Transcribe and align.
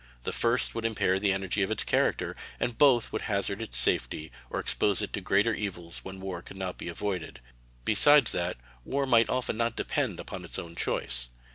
The 0.23 0.31
first 0.31 0.73
would 0.73 0.83
impair 0.83 1.19
the 1.19 1.31
energy 1.31 1.61
of 1.61 1.69
its 1.69 1.83
character, 1.83 2.35
and 2.59 2.75
both 2.75 3.11
would 3.13 3.21
hazard 3.21 3.61
its 3.61 3.77
safety 3.77 4.31
or 4.49 4.59
expose 4.59 4.99
it 5.03 5.13
to 5.13 5.21
greater 5.21 5.53
evils 5.53 5.99
when 5.99 6.19
war 6.19 6.41
could 6.41 6.57
not 6.57 6.79
be 6.79 6.87
avoided; 6.89 7.39
besides 7.85 8.31
that, 8.31 8.57
war 8.83 9.05
might 9.05 9.29
often 9.29 9.57
not 9.57 9.75
depend 9.75 10.19
upon 10.19 10.43
its 10.43 10.57
own 10.57 10.75
choice. 10.75 11.27